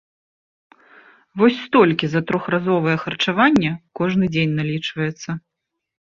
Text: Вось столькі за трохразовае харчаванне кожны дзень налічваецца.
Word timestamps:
Вось 1.41 1.59
столькі 1.65 2.05
за 2.13 2.21
трохразовае 2.31 2.95
харчаванне 3.03 3.71
кожны 4.01 4.25
дзень 4.33 4.55
налічваецца. 4.61 5.29